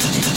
[0.00, 0.30] Yeah.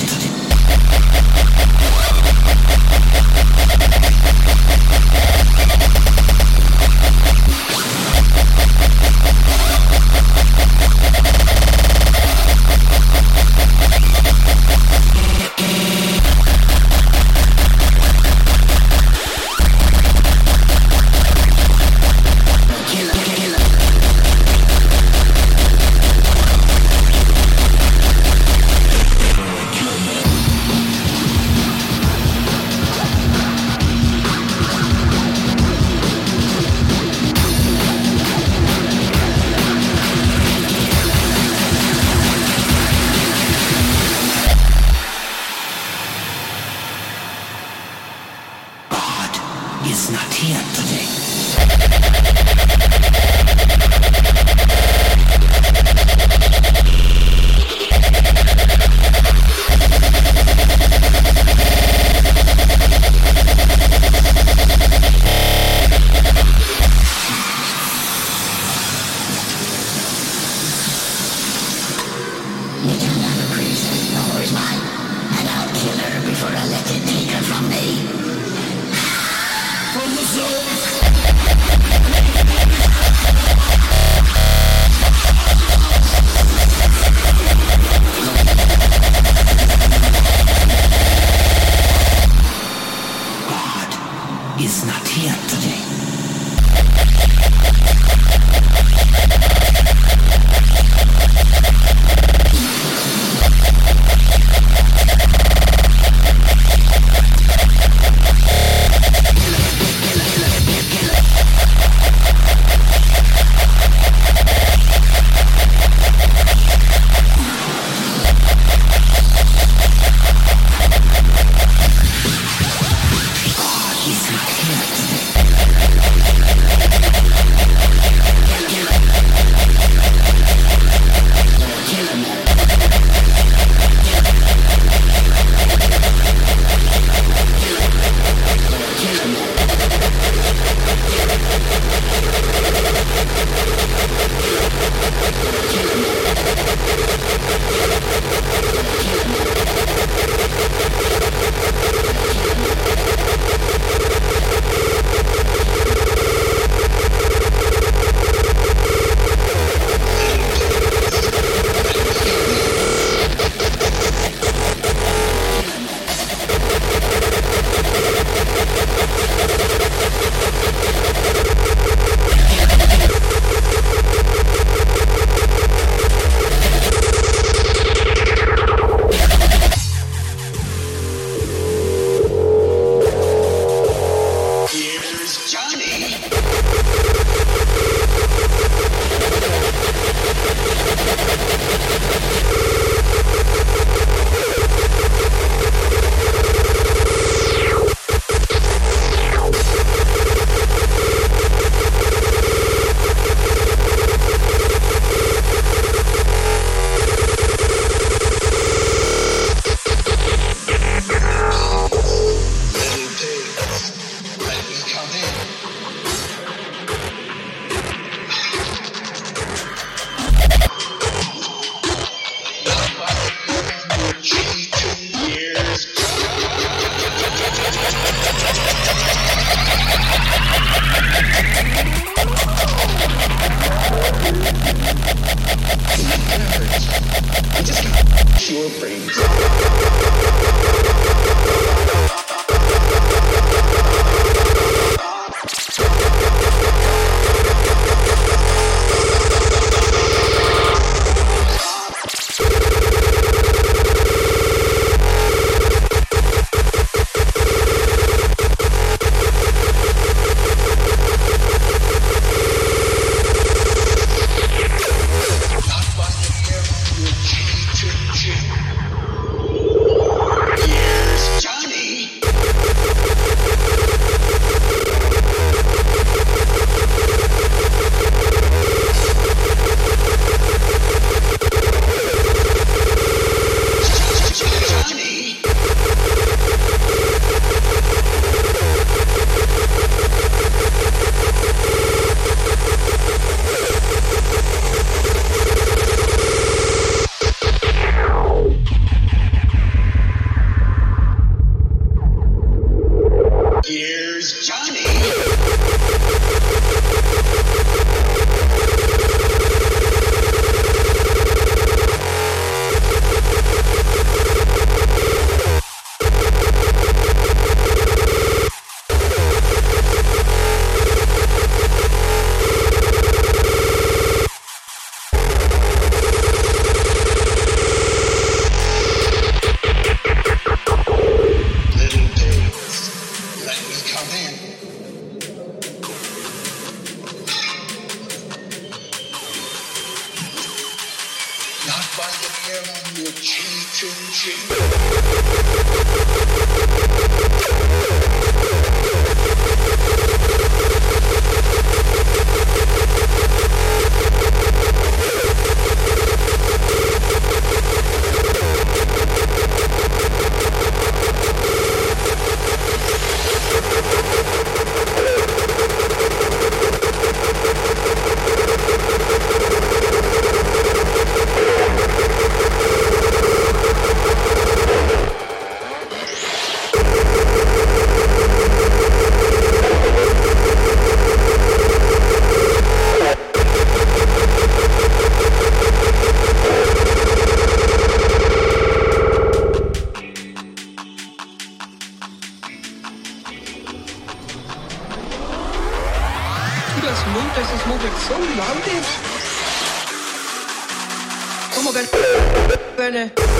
[402.91, 403.32] gonna.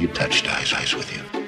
[0.00, 1.39] you touched eyes, eyes with you.